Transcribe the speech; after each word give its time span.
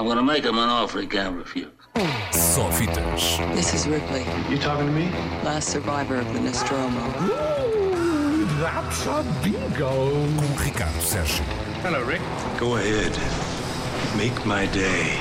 I'm 0.00 0.06
gonna 0.06 0.22
make 0.22 0.44
him 0.46 0.56
an 0.58 0.70
offer 0.70 1.02
he 1.02 1.06
can't 1.06 1.36
refuse. 1.36 1.68
Só 2.32 2.70
fitas. 2.72 3.36
This 3.54 3.74
is 3.74 3.86
Ripley, 3.86 4.24
You 4.48 4.58
talking 4.58 4.86
to 4.86 4.92
me? 4.92 5.10
last 5.44 5.68
survivor 5.68 6.18
of 6.20 6.32
the 6.32 6.40
Nostromo. 6.40 7.00
That's 8.62 9.06
a 9.06 9.22
bingo. 9.42 9.90
Com 10.38 10.64
Ricardo 10.64 10.98
Sérgio. 11.02 11.44
Hello, 11.82 12.02
Rick. 12.06 12.22
Go 12.58 12.76
ahead. 12.76 13.12
Make 14.16 14.40
my 14.46 14.66
day. 14.68 15.18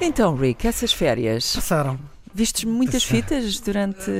Então, 0.00 0.34
Rick, 0.34 0.66
essas 0.66 0.90
férias, 0.90 1.54
Passaram. 1.54 1.98
vistes 2.32 2.64
muitas 2.64 3.04
fitas 3.04 3.60
durante. 3.60 4.10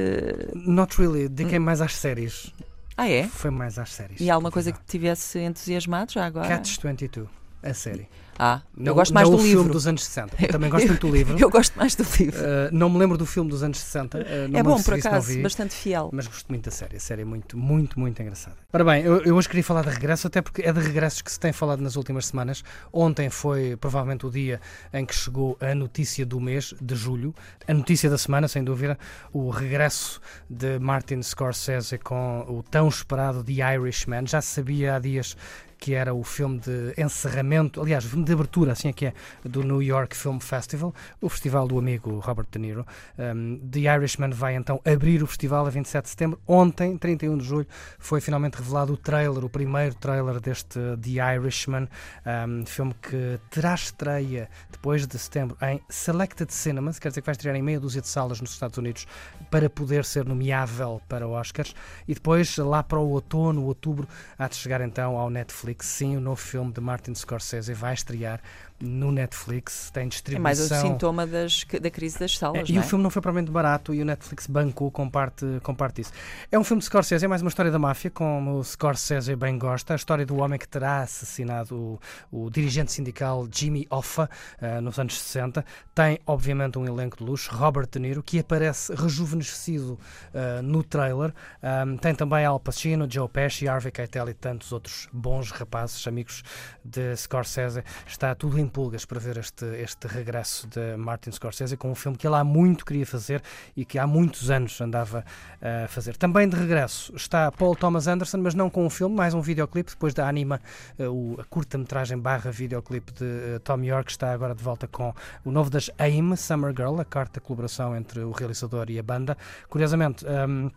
Not 0.55 1.01
really. 1.01 1.31
Dediquei 1.31 1.59
mais 1.59 1.81
às 1.81 1.95
séries. 1.95 2.53
Ah, 2.95 3.09
é? 3.09 3.27
Foi 3.27 3.51
mais 3.51 3.79
às 3.79 3.89
séries. 3.95 4.21
E 4.21 4.29
há 4.31 4.35
alguma 4.35 4.51
coisa 4.51 4.71
que 4.71 4.81
te 4.81 4.87
tivesse 4.87 5.39
entusiasmado 5.39 6.13
já 6.13 6.27
agora? 6.27 6.47
Catch 6.47 6.77
22, 6.83 7.27
a 7.63 7.75
série. 7.75 8.09
Ah, 8.41 8.63
eu 8.77 8.85
Não- 8.85 8.95
gosto 8.95 9.13
mais 9.13 9.29
do 9.29 9.35
livro. 9.37 9.49
filme 9.51 9.71
dos 9.73 9.87
anos 9.89 10.05
60. 10.05 10.37
Eu 10.41 10.49
também 10.49 10.71
gosto 10.71 10.87
muito 10.87 11.09
do 11.09 11.11
livro. 11.17 11.37
Eu 11.41 11.51
gosto 11.51 11.77
mais 11.77 11.97
do 11.97 12.05
livro. 12.21 12.39
Uh, 12.41 12.69
não 12.71 12.89
me 12.89 12.97
lembro 12.97 13.19
do 13.19 13.27
filme 13.27 13.51
dos 13.51 13.65
anos 13.65 13.81
60. 13.81 14.17
uh, 14.17 14.49
não 14.49 14.61
é 14.61 14.63
bom, 14.63 14.81
por 14.81 14.95
acaso, 14.95 15.27
vi, 15.27 15.43
bastante 15.43 15.75
fiel. 15.75 16.09
Mas 16.13 16.29
gosto 16.29 16.47
muito 16.49 16.67
da 16.67 16.71
série. 16.71 16.97
A 16.97 17.01
série 17.01 17.23
é 17.23 17.25
muito, 17.25 17.59
muito, 17.59 17.99
muito 17.99 18.23
engraçada. 18.23 18.57
Ora 18.73 18.85
bem, 18.85 19.03
eu, 19.03 19.23
eu 19.25 19.35
hoje 19.35 19.49
queria 19.49 19.65
falar 19.65 19.83
de 19.83 19.91
regresso, 19.91 20.29
até 20.29 20.41
porque 20.41 20.63
é 20.63 20.73
de 20.73 20.79
regressos 20.79 21.21
que 21.21 21.33
se 21.33 21.41
tem 21.41 21.53
falado 21.53 21.81
nas 21.81 21.97
últimas 21.97 22.27
semanas. 22.27 22.63
Ontem 22.93 23.29
foi 23.29 23.77
provavelmente 23.77 24.25
o 24.25 24.31
dia 24.31 24.61
em 24.93 25.05
que 25.05 25.17
chegou 25.17 25.59
a 25.61 25.75
notícia 25.75 26.25
do 26.25 26.39
mês, 26.41 26.73
de 26.81 26.95
julho. 26.95 27.35
A 27.67 27.75
notícia 27.75 28.09
da 28.09 28.19
semana, 28.19 28.47
sem 28.47 28.63
dúvida. 28.63 28.97
O 29.33 29.51
regresso 29.51 30.21
de 30.49 30.79
Martin 30.79 31.21
Scorsese 31.23 31.99
com 31.99 32.45
o 32.49 32.63
tão 32.63 32.87
esperado 32.87 33.43
The 33.43 33.75
Irishman. 33.75 34.29
Já 34.29 34.41
se 34.41 34.55
sabia 34.55 34.95
há 34.95 35.01
dias 35.01 35.37
que 35.79 35.95
era 35.95 36.13
o 36.13 36.25
filme 36.25 36.59
de 36.59 36.95
encerramento, 36.99 37.81
aliás, 37.81 38.05
o 38.05 38.09
filme 38.09 38.25
de 38.25 38.33
abertura, 38.33 38.73
assim 38.73 38.89
é 38.89 38.93
que 38.93 39.07
é, 39.07 39.13
do 39.45 39.63
New 39.63 39.83
York 39.83 40.17
Film 40.17 40.39
Festival, 40.39 40.95
o 41.21 41.29
festival 41.29 41.69
do 41.69 41.79
amigo 41.79 42.19
Robert 42.19 42.47
De 42.51 42.59
Niro. 42.59 42.87
Um, 43.19 43.59
The 43.71 43.81
Irishman 43.81 44.31
vai 44.31 44.57
então 44.57 44.81
abrir 44.85 45.23
o 45.23 45.27
festival 45.27 45.67
a 45.67 45.71
27 45.71 46.05
de 46.05 46.11
setembro. 46.11 46.41
Ontem, 46.47 46.97
31 46.99 47.39
de 47.39 47.45
julho, 47.45 47.67
foi 47.99 48.21
finalmente 48.21 48.57
revelado 48.57 48.93
o 48.93 48.97
trailer, 48.97 49.45
o 49.45 49.49
primeiro 49.49 49.95
trailer 49.95 50.41
deste 50.41 50.79
The 51.01 51.35
Irishman, 51.37 51.89
um, 52.27 52.67
filme 52.67 52.95
que 53.01 53.39
terá 53.51 53.75
estreia 53.75 54.49
depois 54.71 55.07
de 55.07 55.19
setembro 55.19 55.57
em 55.63 55.81
Selected 55.89 56.53
Cinemas, 56.53 56.99
quer 56.99 57.09
dizer 57.09 57.21
que 57.21 57.27
vai 57.27 57.33
estrear 57.33 57.57
em 57.57 57.63
meia 57.63 57.79
dúzia 57.79 58.01
de 58.01 58.09
salas 58.09 58.41
nos 58.41 58.51
Estados 58.51 58.77
Unidos 58.79 59.07
para 59.51 59.71
poder 59.71 60.05
ser 60.05 60.25
nomeável 60.25 61.01
para 61.09 61.27
Oscars 61.27 61.75
e 62.07 62.15
depois 62.15 62.57
lá 62.59 62.83
para 62.83 62.99
o 62.99 63.11
outono, 63.11 63.65
outubro, 63.65 64.09
há 64.39 64.49
de 64.49 64.57
chegar 64.57 64.81
então 64.81 65.17
ao 65.17 65.31
Netflix. 65.31 65.68
Sim, 65.81 66.17
o 66.17 66.21
novo 66.21 66.41
filme 66.41 66.73
de 66.73 66.81
Martin 66.81 67.15
Scorsese 67.15 67.75
vai 67.75 67.95
estrear 67.95 68.41
no 68.81 69.11
Netflix, 69.11 69.91
tem 69.91 70.05
É 70.05 70.09
distribuição. 70.09 70.43
mais 70.43 70.61
o 70.61 70.69
sintoma 70.69 71.27
das, 71.27 71.65
da 71.81 71.91
crise 71.91 72.19
das 72.19 72.33
É, 72.33 72.37
salas, 72.37 72.69
e 72.69 72.73
não 72.73 72.81
o 72.81 72.85
é? 72.85 72.87
filme 72.87 73.03
não 73.03 73.11
foi 73.11 73.21
propriamente 73.21 73.51
barato 73.51 73.93
e 73.95 74.01
o 74.01 74.05
Netflix 74.05 74.47
bancou 74.47 74.91
com 74.91 75.09
parte, 75.11 75.45
com 75.63 75.75
parte 75.75 75.97
disso. 75.97 76.13
É 76.51 76.59
um 76.59 76.65
filme 76.65 76.79
de 76.81 76.87
Scorsese, 76.87 77.25
é 77.25 77.29
mais 77.29 77.43
uma 77.43 77.49
história 77.49 77.71
da 77.73 77.79
máfia, 77.79 78.11
como 78.11 78.59
o 78.59 78.65
Scorsese 78.65 79.35
bem 79.37 79.59
gosta. 79.59 79.95
A 79.95 79.97
história 79.97 80.25
do 80.25 80.37
homem 80.37 80.59
que 80.59 80.69
terá 80.69 81.01
assassinado 81.03 81.99
o, 82.31 82.45
o 82.47 82.51
dirigente 82.51 82.93
sindical 82.93 83.49
Jimmy 83.51 83.87
Hoffa 83.91 84.31
eh, 84.61 84.81
nos 84.81 84.99
anos 84.99 85.19
60. 85.21 85.65
Tem, 85.95 86.19
obviamente, 86.27 86.79
um 86.79 86.87
elenco 86.87 87.17
de 87.17 87.25
luxo. 87.25 87.51
Robert 87.55 87.89
De 87.91 87.99
Niro, 87.99 88.23
que 88.23 88.39
aparece 88.39 88.95
rejuvenescido 88.95 89.99
eh, 90.33 90.61
no 90.63 90.83
trailer. 90.85 91.35
Um, 91.63 91.97
tem 91.97 92.15
também 92.15 92.45
Al 92.45 92.61
Pacino, 92.61 93.07
Joe 93.11 93.29
Pesci, 93.29 93.67
Harvey 93.67 93.91
Keitel 93.91 94.29
e 94.29 94.35
tantos 94.35 94.71
outros 94.73 95.09
bons 95.13 95.51
rapazes, 95.51 96.07
amigos 96.07 96.43
de 96.85 97.17
Scorsese. 97.17 97.83
Está 98.07 98.35
tudo 98.35 98.59
em 98.59 98.68
pulgas 98.69 99.05
para 99.05 99.19
ver 99.19 99.39
este, 99.39 99.65
este 99.77 100.07
regresso 100.07 100.67
de 100.69 100.97
Martin 100.97 101.31
Scorsese 101.33 101.77
com 101.77 101.91
um 101.91 101.95
filme 101.95 102.17
que 102.17 102.27
ele 102.27 102.37
há 102.37 102.45
muito 102.45 102.85
queria 102.85 103.07
fazer 103.07 103.43
e 103.77 103.85
que 103.85 103.99
há 103.99 104.07
muitos 104.07 104.51
anos 104.51 104.81
andava 104.81 105.25
a 105.61 105.89
fazer. 105.89 106.17
Também 106.17 106.49
de 106.49 106.57
regresso 106.57 107.15
está 107.15 107.51
Paul 107.51 107.75
Thomas 107.75 108.07
Anderson, 108.07 108.39
mas 108.39 108.55
não 108.55 108.71
com 108.71 108.85
um 108.85 108.91
filme, 108.91 109.15
mais 109.15 109.35
um 109.35 109.41
videoclipe, 109.41 109.91
depois 109.91 110.15
da 110.15 110.29
Anima, 110.29 110.61
eh, 110.99 111.05
a 111.39 111.45
curta-metragem 111.45 112.19
barra 112.19 112.51
videoclipe 112.51 113.13
de 113.13 113.25
eh, 113.25 113.59
Tom 113.61 113.83
York, 113.83 114.11
está 114.11 114.33
agora 114.33 114.55
de 114.55 114.63
volta 114.63 114.87
com 114.87 115.15
o 115.45 115.51
novo 115.51 115.71
das 115.71 115.91
AIM, 115.99 116.37
Summer 116.37 116.73
Girl, 116.77 117.01
a 117.01 117.05
quarta 117.05 117.41
colaboração 117.41 117.97
entre 117.97 118.21
o 118.21 118.31
realizador 118.31 118.91
e 118.91 118.99
a 118.99 119.03
banda. 119.03 119.37
Curiosamente, 119.69 120.25
um, 120.27 120.71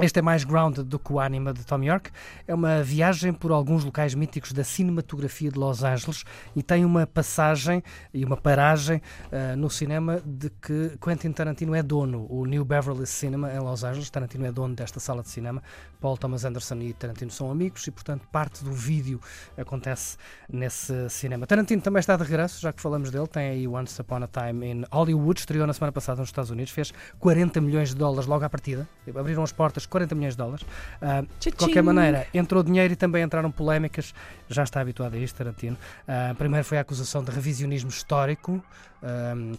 este 0.00 0.18
é 0.18 0.22
mais 0.22 0.42
grounded 0.42 0.88
do 0.88 0.98
que 0.98 1.12
o 1.12 1.20
Anima 1.20 1.52
de 1.52 1.64
Tom 1.64 1.80
York. 1.80 2.10
É 2.48 2.54
uma 2.54 2.82
viagem 2.82 3.32
por 3.32 3.52
alguns 3.52 3.84
locais 3.84 4.12
míticos 4.12 4.52
da 4.52 4.64
cinematografia 4.64 5.52
de 5.52 5.58
Los 5.58 5.84
Angeles 5.84 6.24
e 6.56 6.64
tem 6.64 6.84
uma 6.84 7.06
passagem 7.06 7.80
e 8.12 8.24
uma 8.24 8.36
paragem 8.36 9.00
uh, 9.30 9.56
no 9.56 9.70
cinema 9.70 10.20
de 10.26 10.50
que 10.50 10.98
Quentin 11.00 11.30
Tarantino 11.30 11.76
é 11.76 11.82
dono. 11.82 12.26
O 12.28 12.44
New 12.44 12.64
Beverly 12.64 13.06
Cinema 13.06 13.52
em 13.52 13.60
Los 13.60 13.84
Angeles. 13.84 14.10
Tarantino 14.10 14.44
é 14.46 14.50
dono 14.50 14.74
desta 14.74 14.98
sala 14.98 15.22
de 15.22 15.28
cinema. 15.28 15.62
Paul 16.00 16.18
Thomas 16.18 16.44
Anderson 16.44 16.78
e 16.80 16.92
Tarantino 16.92 17.30
são 17.30 17.48
amigos 17.48 17.86
e, 17.86 17.92
portanto, 17.92 18.26
parte 18.32 18.64
do 18.64 18.72
vídeo 18.72 19.20
acontece 19.56 20.16
nesse 20.52 21.08
cinema. 21.08 21.46
Tarantino 21.46 21.80
também 21.80 22.00
está 22.00 22.16
de 22.16 22.24
regresso, 22.24 22.60
já 22.60 22.72
que 22.72 22.82
falamos 22.82 23.12
dele. 23.12 23.28
Tem 23.28 23.48
aí 23.48 23.68
Once 23.68 24.00
Upon 24.00 24.24
a 24.24 24.26
Time 24.26 24.66
in 24.72 24.84
Hollywood. 24.90 25.38
Estreou 25.38 25.68
na 25.68 25.72
semana 25.72 25.92
passada 25.92 26.18
nos 26.20 26.30
Estados 26.30 26.50
Unidos. 26.50 26.72
Fez 26.72 26.92
40 27.20 27.60
milhões 27.60 27.90
de 27.90 27.94
dólares 27.94 28.26
logo 28.26 28.44
à 28.44 28.50
partida. 28.50 28.88
Abriram 29.16 29.44
as 29.44 29.52
portas 29.52 29.83
40 29.86 30.14
milhões 30.14 30.34
de 30.34 30.38
dólares. 30.38 30.62
Uh, 30.62 31.26
de 31.38 31.52
qualquer 31.52 31.82
maneira, 31.82 32.26
entrou 32.32 32.62
dinheiro 32.62 32.92
e 32.92 32.96
também 32.96 33.22
entraram 33.22 33.50
polémicas. 33.50 34.14
Já 34.48 34.62
está 34.62 34.80
habituado 34.80 35.14
a 35.14 35.18
isto, 35.18 35.36
Tarantino. 35.36 35.76
Uh, 36.06 36.34
primeiro 36.36 36.64
foi 36.64 36.78
a 36.78 36.80
acusação 36.80 37.22
de 37.22 37.30
revisionismo 37.30 37.90
histórico. 37.90 38.62
Uh, 39.02 39.58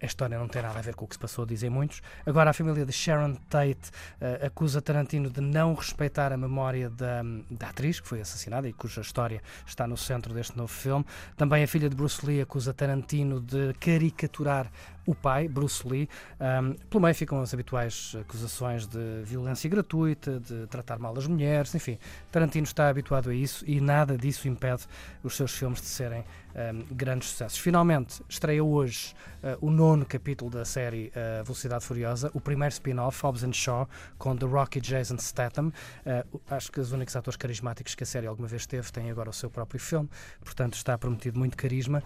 a 0.00 0.06
história 0.06 0.38
não 0.38 0.48
tem 0.48 0.62
nada 0.62 0.78
a 0.78 0.82
ver 0.82 0.94
com 0.94 1.04
o 1.04 1.08
que 1.08 1.14
se 1.14 1.18
passou, 1.18 1.44
dizem 1.46 1.70
muitos. 1.70 2.02
Agora, 2.26 2.50
a 2.50 2.52
família 2.52 2.84
de 2.84 2.92
Sharon 2.92 3.34
Tate 3.48 3.90
uh, 4.20 4.46
acusa 4.46 4.80
Tarantino 4.80 5.30
de 5.30 5.40
não 5.40 5.74
respeitar 5.74 6.32
a 6.32 6.36
memória 6.36 6.90
da, 6.90 7.22
da, 7.50 7.68
atriz 7.68 8.00
que 8.00 8.08
foi 8.08 8.20
assassinada 8.20 8.68
e 8.68 8.72
cuja 8.72 9.00
história 9.00 9.40
está 9.66 9.86
no 9.86 9.96
centro 9.96 10.34
deste 10.34 10.56
novo 10.56 10.72
filme. 10.72 11.04
Também 11.36 11.62
a 11.62 11.68
filha 11.68 11.88
de 11.88 11.96
Bruce 11.96 12.24
Lee 12.24 12.40
acusa 12.40 12.72
Tarantino 12.72 13.40
de 13.40 13.74
caricaturar 13.74 14.70
o 15.06 15.14
pai, 15.14 15.48
Bruce 15.48 15.86
Lee. 15.86 16.08
Um, 16.40 16.74
pelo 16.88 17.02
meio 17.02 17.14
ficam 17.14 17.40
as 17.40 17.52
habituais 17.52 18.16
acusações 18.20 18.86
de 18.86 19.22
violência 19.24 19.68
gratuita, 19.68 20.40
de 20.40 20.66
tratar 20.66 20.98
mal 20.98 21.16
as 21.16 21.26
mulheres, 21.26 21.74
enfim. 21.74 21.98
Tarantino 22.30 22.64
está 22.64 22.88
habituado 22.88 23.30
a 23.30 23.34
isso 23.34 23.64
e 23.66 23.80
nada 23.80 24.16
disso 24.16 24.48
impede 24.48 24.86
os 25.22 25.36
seus 25.36 25.52
filmes 25.52 25.80
de 25.80 25.86
serem 25.86 26.24
um, 26.54 26.94
grandes 26.94 27.28
sucessos. 27.28 27.58
Finalmente, 27.58 28.22
estreia 28.28 28.62
hoje 28.62 29.14
uh, 29.42 29.66
o 29.66 29.70
nono 29.70 30.04
capítulo 30.04 30.50
da 30.50 30.64
série 30.64 31.12
uh, 31.16 31.44
Velocidade 31.44 31.84
Furiosa, 31.84 32.30
o 32.34 32.40
primeiro 32.40 32.72
spin-off, 32.72 33.22
Hobbs 33.22 33.42
and 33.42 33.52
Shaw, 33.52 33.88
com 34.18 34.36
The 34.36 34.46
Rock 34.46 34.78
e 34.78 34.80
Jason 34.80 35.18
Statham. 35.18 35.68
Uh, 35.68 36.40
acho 36.50 36.70
que 36.70 36.80
os 36.80 36.92
únicos 36.92 37.14
atores 37.16 37.36
carismáticos 37.36 37.94
que 37.94 38.02
a 38.02 38.06
série 38.06 38.26
alguma 38.26 38.48
vez 38.48 38.66
teve 38.66 38.90
têm 38.92 39.10
agora 39.10 39.30
o 39.30 39.32
seu 39.32 39.50
próprio 39.50 39.80
filme, 39.80 40.08
portanto 40.44 40.74
está 40.74 40.96
prometido 40.96 41.38
muito 41.38 41.56
carisma, 41.56 42.02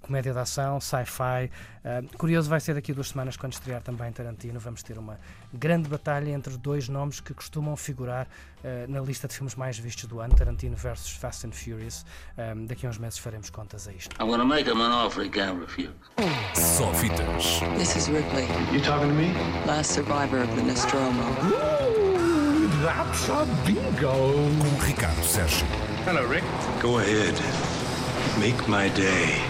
comédia 0.00 0.32
de 0.32 0.38
ação, 0.38 0.80
sci-fi. 0.80 1.50
Curioso 2.18 2.50
vai 2.50 2.58
ser 2.58 2.74
daqui 2.74 2.90
a 2.90 2.94
duas 2.96 3.10
semanas 3.10 3.36
quando 3.36 3.52
estrear 3.52 3.80
também 3.80 4.10
Tarantino. 4.10 4.58
Vamos 4.58 4.82
ter 4.82 4.98
uma 4.98 5.20
grande 5.54 5.88
batalha 5.88 6.30
entre 6.30 6.56
dois 6.56 6.88
nomes 6.88 7.20
que 7.20 7.32
costumam 7.32 7.76
figurar 7.76 8.26
uh, 8.64 8.90
na 8.90 9.00
lista 9.00 9.28
de 9.28 9.34
filmes 9.34 9.54
mais 9.54 9.78
vistos 9.78 10.06
do 10.06 10.18
ano, 10.18 10.34
Tarantino 10.34 10.74
versus 10.76 11.12
Fast 11.12 11.46
and 11.46 11.52
Furious. 11.52 12.04
Um, 12.36 12.66
daqui 12.66 12.86
a 12.86 12.90
uns 12.90 12.98
meses 12.98 13.20
faremos 13.20 13.50
contas 13.50 13.86
a 13.86 13.92
isto. 13.92 14.16
I'm 14.20 14.28
gonna 14.28 14.44
make 14.44 14.68
him 14.68 14.80
an 14.80 14.90
offer 14.90 15.22
he 15.22 15.30
can't 15.30 15.60
refuse. 15.60 15.92
Só 16.56 16.92
fitas. 16.92 17.60
This 17.78 17.94
is 17.94 18.08
Ripley, 18.08 18.48
You 18.72 18.80
talking 18.82 19.08
to 19.08 19.14
me? 19.14 19.32
last 19.64 19.92
survivor 19.92 20.42
of 20.42 20.52
the 20.56 20.62
Nostromo. 20.62 21.22
That's 22.82 23.28
a 23.28 23.44
bingo. 23.64 24.12
Com 24.58 24.84
Ricardo 24.84 25.22
Sérgio. 25.22 25.66
Hello, 26.04 26.26
Rick. 26.26 26.44
Go 26.80 26.98
ahead. 26.98 27.34
Make 28.40 28.68
my 28.68 28.88
day. 28.90 29.47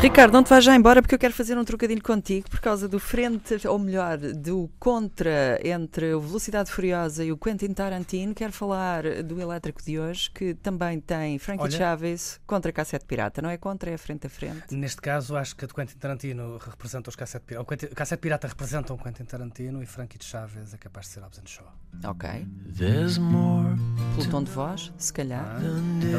Ricardo, 0.00 0.32
não 0.32 0.44
te 0.44 0.50
vais 0.50 0.62
já 0.62 0.76
embora 0.76 1.02
porque 1.02 1.12
eu 1.12 1.18
quero 1.18 1.34
fazer 1.34 1.58
um 1.58 1.64
trocadilho 1.64 2.02
contigo 2.02 2.48
por 2.48 2.60
causa 2.60 2.88
do 2.88 3.00
frente, 3.00 3.66
ou 3.66 3.80
melhor, 3.80 4.16
do 4.16 4.70
contra 4.78 5.58
entre 5.66 6.14
o 6.14 6.20
Velocidade 6.20 6.70
Furiosa 6.70 7.24
e 7.24 7.32
o 7.32 7.36
Quentin 7.36 7.72
Tarantino. 7.72 8.32
Quero 8.32 8.52
falar 8.52 9.02
do 9.24 9.40
elétrico 9.40 9.82
de 9.82 9.98
hoje, 9.98 10.30
que 10.30 10.54
também 10.54 11.00
tem 11.00 11.36
Frankie 11.40 11.64
Olha. 11.64 11.76
Chaves 11.76 12.40
contra 12.46 12.70
Cassete 12.72 13.06
Pirata. 13.06 13.42
Não 13.42 13.50
é 13.50 13.56
contra, 13.56 13.90
é 13.90 13.98
frente 13.98 14.28
a 14.28 14.30
frente. 14.30 14.72
Neste 14.72 15.00
caso, 15.00 15.36
acho 15.36 15.56
que 15.56 15.64
a 15.64 15.68
de 15.68 15.74
Quentin 15.74 15.96
Tarantino 15.98 16.58
representa 16.58 17.10
os 17.10 17.16
Cassete 17.16 17.44
Pirata. 17.44 17.62
O 17.64 17.66
Quentin, 17.66 17.86
Cassete 17.88 18.20
Pirata 18.20 18.46
representam 18.46 18.96
Quentin 18.96 19.24
Tarantino 19.24 19.82
e 19.82 19.86
Frankie 19.86 20.16
de 20.16 20.24
Chaves 20.24 20.72
é 20.72 20.76
capaz 20.76 21.06
de 21.06 21.12
ser 21.14 21.20
Hobbs 21.20 21.42
Shaw. 21.44 21.66
Ok. 22.04 22.46
There's 22.78 23.18
more 23.18 23.74
Pelo 24.18 24.30
tom 24.30 24.42
de 24.42 24.50
voz, 24.50 24.92
se 24.98 25.12
calhar. 25.12 25.60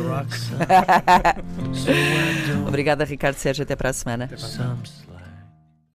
Rock. 0.08 0.30
Obrigada, 2.68 3.04
Ricardo 3.04 3.36
Sérgio. 3.36 3.64
Até 3.64 3.76
para 3.76 3.90
a 3.90 3.94
semana. 3.94 4.30
some 4.38 5.09